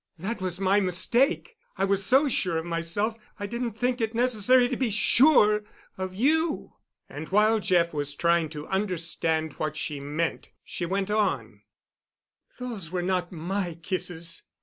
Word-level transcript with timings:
"That 0.17 0.41
was 0.41 0.59
my 0.59 0.79
mistake. 0.79 1.57
I 1.77 1.85
was 1.85 2.03
so 2.03 2.27
sure 2.27 2.57
of 2.57 2.65
myself 2.65 3.13
that 3.17 3.21
I 3.41 3.45
didn't 3.45 3.73
think 3.73 4.01
it 4.01 4.15
necessary 4.15 4.67
to 4.67 4.75
be 4.75 4.89
sure 4.89 5.63
of 5.95 6.15
you." 6.15 6.73
And 7.07 7.29
while 7.29 7.59
Jeff 7.59 7.93
was 7.93 8.15
trying 8.15 8.49
to 8.49 8.65
understand 8.65 9.53
what 9.59 9.77
she 9.77 9.99
meant, 9.99 10.49
she 10.63 10.87
went 10.87 11.11
on: 11.11 11.61
"Those 12.57 12.89
were 12.89 13.03
not 13.03 13.31
my 13.31 13.75
kisses. 13.83 14.41